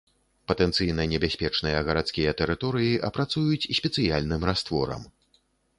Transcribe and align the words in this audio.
Патэнцыйна 0.51 1.05
небяспечныя 1.11 1.83
гарадскія 1.89 2.31
тэрыторыі 2.41 2.91
апрацуюць 3.09 3.69
спецыяльным 3.83 4.41
растворам. 4.53 5.01